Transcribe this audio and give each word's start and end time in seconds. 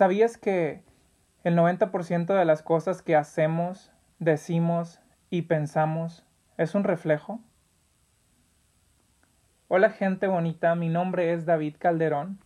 ¿Sabías 0.00 0.38
que 0.38 0.82
el 1.44 1.58
90% 1.58 2.34
de 2.34 2.44
las 2.46 2.62
cosas 2.62 3.02
que 3.02 3.16
hacemos, 3.16 3.92
decimos 4.18 4.98
y 5.28 5.42
pensamos 5.42 6.24
es 6.56 6.74
un 6.74 6.84
reflejo? 6.84 7.38
Hola 9.68 9.90
gente 9.90 10.26
bonita, 10.26 10.74
mi 10.74 10.88
nombre 10.88 11.34
es 11.34 11.44
David 11.44 11.76
Calderón. 11.78 12.38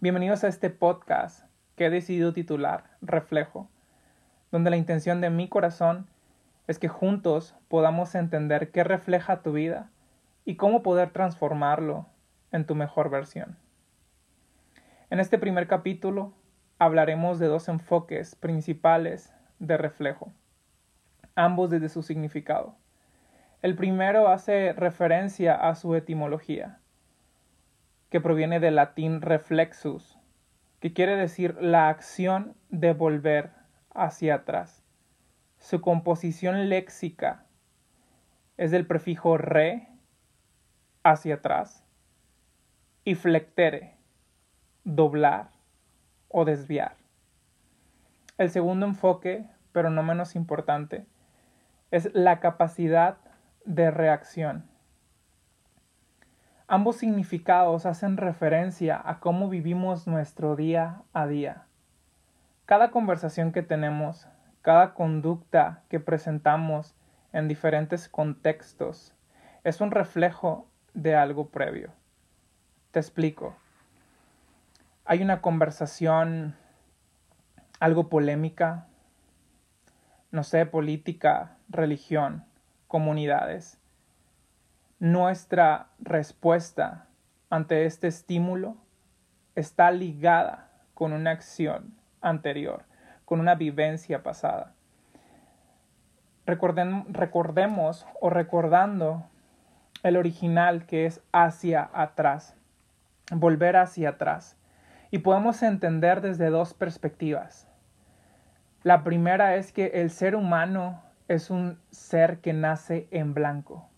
Bienvenidos 0.00 0.44
a 0.44 0.48
este 0.48 0.68
podcast 0.68 1.46
que 1.76 1.86
he 1.86 1.90
decidido 1.90 2.34
titular 2.34 2.90
Reflejo, 3.00 3.70
donde 4.52 4.68
la 4.68 4.76
intención 4.76 5.22
de 5.22 5.30
mi 5.30 5.48
corazón 5.48 6.08
es 6.66 6.78
que 6.78 6.88
juntos 6.88 7.56
podamos 7.68 8.14
entender 8.14 8.70
qué 8.70 8.84
refleja 8.84 9.40
tu 9.40 9.52
vida 9.52 9.88
y 10.44 10.56
cómo 10.56 10.82
poder 10.82 11.08
transformarlo 11.08 12.04
en 12.52 12.66
tu 12.66 12.74
mejor 12.74 13.08
versión. 13.08 13.56
En 15.10 15.20
este 15.20 15.38
primer 15.38 15.68
capítulo 15.68 16.34
hablaremos 16.78 17.38
de 17.38 17.46
dos 17.46 17.68
enfoques 17.68 18.34
principales 18.34 19.32
de 19.58 19.78
reflejo, 19.78 20.34
ambos 21.34 21.70
desde 21.70 21.88
su 21.88 22.02
significado. 22.02 22.76
El 23.62 23.74
primero 23.74 24.28
hace 24.28 24.74
referencia 24.74 25.54
a 25.54 25.74
su 25.76 25.94
etimología, 25.94 26.80
que 28.10 28.20
proviene 28.20 28.60
del 28.60 28.76
latín 28.76 29.22
reflexus, 29.22 30.18
que 30.78 30.92
quiere 30.92 31.16
decir 31.16 31.56
la 31.58 31.88
acción 31.88 32.54
de 32.68 32.92
volver 32.92 33.52
hacia 33.94 34.34
atrás. 34.34 34.84
Su 35.56 35.80
composición 35.80 36.68
léxica 36.68 37.46
es 38.58 38.70
del 38.70 38.86
prefijo 38.86 39.38
re, 39.38 39.88
hacia 41.02 41.36
atrás, 41.36 41.82
y 43.04 43.14
flectere, 43.14 43.97
doblar 44.88 45.50
o 46.28 46.46
desviar. 46.46 46.96
El 48.38 48.50
segundo 48.50 48.86
enfoque, 48.86 49.44
pero 49.72 49.90
no 49.90 50.02
menos 50.02 50.34
importante, 50.34 51.04
es 51.90 52.10
la 52.14 52.40
capacidad 52.40 53.18
de 53.66 53.90
reacción. 53.90 54.66
Ambos 56.68 56.96
significados 56.96 57.84
hacen 57.84 58.16
referencia 58.16 59.00
a 59.04 59.20
cómo 59.20 59.50
vivimos 59.50 60.06
nuestro 60.06 60.56
día 60.56 61.02
a 61.12 61.26
día. 61.26 61.64
Cada 62.64 62.90
conversación 62.90 63.52
que 63.52 63.62
tenemos, 63.62 64.26
cada 64.62 64.94
conducta 64.94 65.82
que 65.88 66.00
presentamos 66.00 66.94
en 67.32 67.46
diferentes 67.46 68.08
contextos, 68.08 69.14
es 69.64 69.82
un 69.82 69.90
reflejo 69.90 70.66
de 70.94 71.14
algo 71.14 71.48
previo. 71.48 71.90
Te 72.90 73.00
explico 73.00 73.54
hay 75.08 75.22
una 75.22 75.40
conversación 75.40 76.54
algo 77.80 78.10
polémica, 78.10 78.88
no 80.30 80.44
sé, 80.44 80.66
política, 80.66 81.56
religión, 81.70 82.44
comunidades. 82.88 83.78
Nuestra 84.98 85.86
respuesta 85.98 87.06
ante 87.48 87.86
este 87.86 88.06
estímulo 88.06 88.76
está 89.54 89.90
ligada 89.92 90.68
con 90.92 91.14
una 91.14 91.30
acción 91.30 91.94
anterior, 92.20 92.84
con 93.24 93.40
una 93.40 93.54
vivencia 93.54 94.22
pasada. 94.22 94.74
recordemos 96.44 98.06
o 98.20 98.28
recordando 98.28 99.24
el 100.02 100.18
original 100.18 100.84
que 100.84 101.06
es 101.06 101.22
hacia 101.32 101.88
atrás, 101.94 102.54
volver 103.30 103.78
hacia 103.78 104.10
atrás 104.10 104.57
y 105.10 105.18
podemos 105.18 105.62
entender 105.62 106.20
desde 106.20 106.50
dos 106.50 106.74
perspectivas. 106.74 107.66
La 108.82 109.04
primera 109.04 109.56
es 109.56 109.72
que 109.72 109.86
el 109.94 110.10
ser 110.10 110.36
humano 110.36 111.02
es 111.28 111.50
un 111.50 111.78
ser 111.90 112.38
que 112.40 112.52
nace 112.52 113.08
en 113.10 113.34
blanco. 113.34 113.88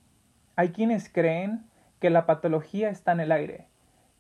Hay 0.56 0.70
quienes 0.70 1.08
creen 1.08 1.64
que 2.00 2.10
la 2.10 2.26
patología 2.26 2.90
está 2.90 3.12
en 3.12 3.20
el 3.20 3.32
aire, 3.32 3.66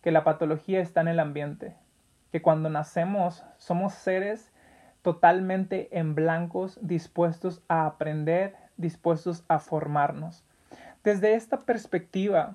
que 0.02 0.10
la 0.10 0.24
patología 0.24 0.80
está 0.80 1.00
en 1.00 1.08
el 1.08 1.20
ambiente, 1.20 1.76
que 2.30 2.42
cuando 2.42 2.68
nacemos 2.70 3.44
somos 3.56 3.94
seres 3.94 4.52
totalmente 5.02 5.88
en 5.98 6.14
blancos, 6.14 6.78
dispuestos 6.82 7.62
a 7.68 7.86
aprender, 7.86 8.54
dispuestos 8.76 9.44
a 9.48 9.58
formarnos. 9.58 10.44
Desde 11.02 11.34
esta 11.34 11.60
perspectiva 11.60 12.54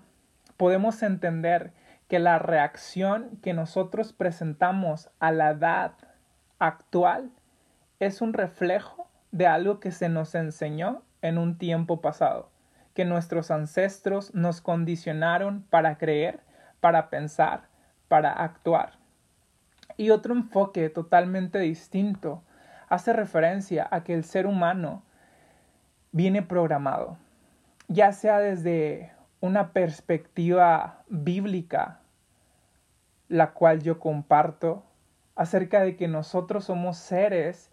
podemos 0.58 1.02
entender 1.02 1.72
que 2.08 2.20
la 2.20 2.40
reacción 2.40 3.38
que 3.42 3.54
nosotros 3.54 4.14
presentamos 4.14 5.10
a 5.20 5.32
la 5.32 5.52
edad 5.52 5.94
actual 6.60 7.32
es 8.00 8.22
un 8.22 8.34
reflejo 8.34 9.10
de 9.32 9.48
algo 9.48 9.80
que 9.80 9.92
se 9.92 10.10
nos 10.10 10.36
enseñó 10.36 11.02
en 11.22 11.38
un 11.38 11.58
tiempo 11.58 12.02
pasado, 12.02 12.52
que 12.94 13.06
nuestros 13.06 13.52
ancestros 13.52 14.34
nos 14.36 14.62
condicionaron 14.62 15.64
para 15.70 15.98
creer, 15.98 16.42
para 16.80 17.10
pensar, 17.10 17.64
para 18.08 18.32
actuar. 18.32 18.94
Y 19.98 20.12
otro 20.12 20.34
enfoque 20.34 20.90
totalmente 20.90 21.60
distinto 21.60 22.44
hace 22.90 23.14
referencia 23.14 23.88
a 23.90 24.04
que 24.04 24.14
el 24.14 24.24
ser 24.24 24.46
humano 24.46 25.04
viene 26.12 26.42
programado, 26.44 27.18
ya 27.88 28.12
sea 28.12 28.40
desde 28.40 29.15
una 29.42 29.74
perspectiva 29.74 31.04
bíblica, 31.08 32.00
la 33.28 33.52
cual 33.52 33.82
yo 33.82 34.00
comparto, 34.00 34.84
acerca 35.36 35.82
de 35.82 35.96
que 35.96 36.08
nosotros 36.08 36.66
somos 36.66 36.98
seres 36.98 37.72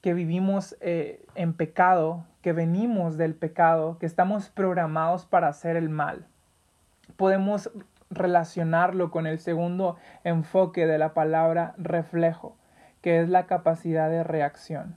que 0.00 0.14
vivimos 0.14 0.76
eh, 0.80 1.24
en 1.34 1.54
pecado, 1.54 2.26
que 2.42 2.52
venimos 2.52 3.16
del 3.16 3.34
pecado, 3.34 3.98
que 3.98 4.06
estamos 4.06 4.50
programados 4.50 5.26
para 5.26 5.48
hacer 5.48 5.76
el 5.76 5.88
mal. 5.88 6.26
Podemos 7.16 7.70
relacionarlo 8.10 9.10
con 9.10 9.26
el 9.26 9.38
segundo 9.38 9.96
enfoque 10.24 10.86
de 10.86 10.98
la 10.98 11.14
palabra 11.14 11.74
reflejo, 11.78 12.56
que 13.00 13.20
es 13.20 13.28
la 13.28 13.46
capacidad 13.46 14.10
de 14.10 14.24
reacción. 14.24 14.96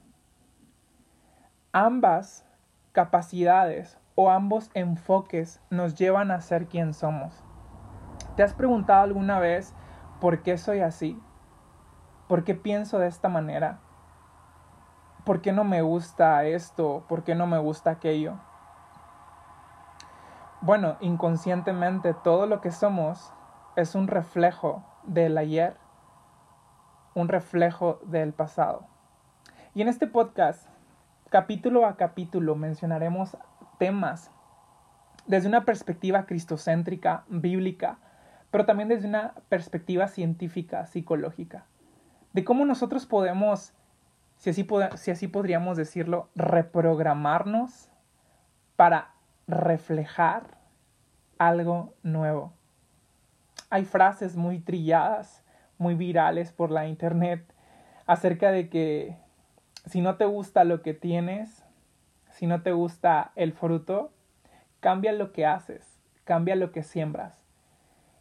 Ambas 1.71 2.45
capacidades 2.91 3.99
o 4.15 4.31
ambos 4.31 4.71
enfoques 4.73 5.61
nos 5.69 5.95
llevan 5.95 6.31
a 6.31 6.41
ser 6.41 6.67
quien 6.67 6.93
somos. 6.93 7.43
¿Te 8.35 8.43
has 8.43 8.53
preguntado 8.53 9.03
alguna 9.03 9.39
vez 9.39 9.73
por 10.19 10.41
qué 10.41 10.57
soy 10.57 10.79
así? 10.79 11.21
¿Por 12.27 12.43
qué 12.43 12.55
pienso 12.55 12.97
de 12.97 13.07
esta 13.07 13.29
manera? 13.29 13.79
¿Por 15.25 15.41
qué 15.41 15.51
no 15.51 15.63
me 15.63 15.81
gusta 15.81 16.43
esto? 16.45 17.05
¿Por 17.07 17.23
qué 17.23 17.35
no 17.35 17.45
me 17.45 17.57
gusta 17.57 17.91
aquello? 17.91 18.35
Bueno, 20.61 20.97
inconscientemente 20.99 22.13
todo 22.13 22.47
lo 22.47 22.61
que 22.61 22.71
somos 22.71 23.33
es 23.75 23.93
un 23.93 24.07
reflejo 24.07 24.83
del 25.03 25.37
ayer, 25.37 25.77
un 27.13 27.27
reflejo 27.27 27.99
del 28.05 28.33
pasado. 28.33 28.87
Y 29.73 29.81
en 29.81 29.87
este 29.87 30.07
podcast, 30.07 30.67
capítulo 31.29 31.85
a 31.85 31.97
capítulo, 31.97 32.55
mencionaremos 32.55 33.37
temas 33.77 34.31
desde 35.27 35.47
una 35.47 35.65
perspectiva 35.65 36.25
cristocéntrica, 36.25 37.25
bíblica, 37.29 37.97
pero 38.51 38.65
también 38.65 38.89
desde 38.89 39.07
una 39.07 39.33
perspectiva 39.49 40.07
científica, 40.07 40.85
psicológica, 40.87 41.65
de 42.33 42.43
cómo 42.43 42.65
nosotros 42.65 43.05
podemos, 43.05 43.73
si 44.37 44.49
así, 44.51 44.67
si 44.95 45.11
así 45.11 45.27
podríamos 45.27 45.77
decirlo, 45.77 46.29
reprogramarnos 46.35 47.89
para 48.75 49.13
reflejar 49.47 50.57
algo 51.37 51.95
nuevo. 52.03 52.53
Hay 53.69 53.85
frases 53.85 54.35
muy 54.35 54.59
trilladas, 54.59 55.43
muy 55.77 55.95
virales 55.95 56.51
por 56.51 56.71
la 56.71 56.87
internet 56.87 57.53
acerca 58.05 58.51
de 58.51 58.69
que 58.69 59.17
si 59.85 60.01
no 60.01 60.15
te 60.15 60.25
gusta 60.25 60.63
lo 60.63 60.81
que 60.81 60.93
tienes, 60.93 61.64
si 62.35 62.47
no 62.47 62.61
te 62.61 62.73
gusta 62.73 63.31
el 63.35 63.53
fruto, 63.53 64.11
cambia 64.81 65.13
lo 65.13 65.31
que 65.31 65.45
haces, 65.45 66.01
cambia 66.25 66.57
lo 66.57 66.73
que 66.73 66.83
siembras. 66.83 67.41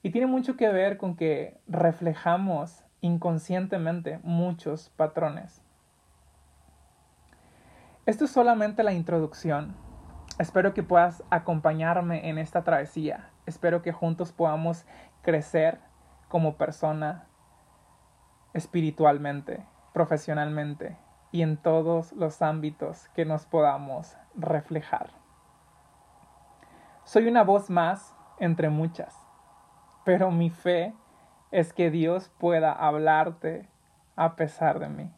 Y 0.03 0.13
tiene 0.13 0.29
mucho 0.29 0.57
que 0.57 0.69
ver 0.69 0.99
con 0.99 1.17
que 1.17 1.59
reflejamos 1.67 2.85
inconscientemente 3.01 4.21
muchos 4.23 4.91
patrones. 4.91 5.65
Esto 8.07 8.27
es 8.27 8.31
solamente 8.31 8.85
la 8.85 8.93
introducción. 8.93 9.75
Espero 10.39 10.75
que 10.75 10.85
puedas 10.85 11.25
acompañarme 11.31 12.29
en 12.29 12.39
esta 12.39 12.63
travesía. 12.63 13.31
Espero 13.47 13.83
que 13.83 13.91
juntos 13.91 14.31
podamos 14.31 14.87
crecer 15.23 15.81
como 16.29 16.57
persona 16.57 17.27
espiritualmente, 18.53 19.67
profesionalmente, 19.93 20.97
y 21.35 21.43
en 21.43 21.57
todos 21.57 22.13
los 22.13 22.43
ámbitos 22.43 23.09
que 23.09 23.25
nos 23.25 23.45
podamos 23.45 24.17
reflejar. 24.37 25.11
Soy 27.03 27.27
una 27.27 27.43
voz 27.43 27.71
más 27.71 28.15
entre 28.39 28.69
muchas, 28.69 29.19
pero 30.05 30.31
mi 30.31 30.49
fe 30.49 30.95
es 31.51 31.73
que 31.73 31.91
Dios 31.91 32.31
pueda 32.39 32.73
hablarte 32.73 33.69
a 34.15 34.37
pesar 34.37 34.79
de 34.79 34.89
mí. 34.89 35.13